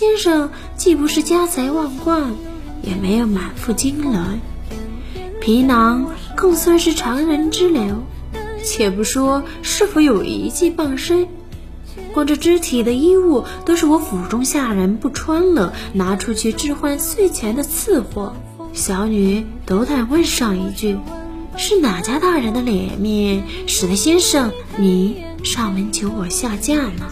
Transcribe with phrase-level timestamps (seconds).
[0.00, 0.48] 先生
[0.78, 2.32] 既不是家财万贯，
[2.82, 4.40] 也没有满腹经纶，
[5.42, 8.02] 皮囊更算是常人之流。
[8.64, 11.28] 且不说是否有一技傍身，
[12.14, 18.34] 光这肢体的衣物都是我府中下人不穿了，拿出去置换碎钱的次货。
[18.72, 20.96] 小女斗胆问上一句
[21.58, 27.04] ：“是哪家大人的脸面，使得先生你上门求我下嫁呢？”